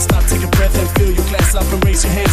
[0.00, 2.29] Stop, take a breath and fill your glass up and raise your hand.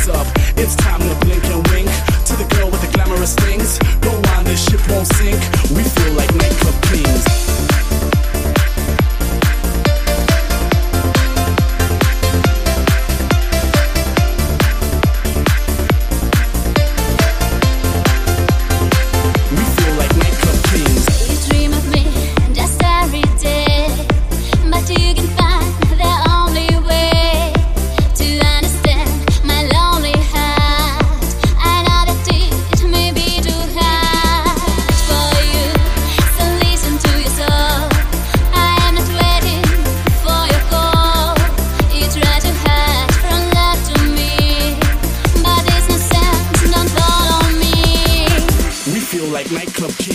[49.51, 50.06] like nightclub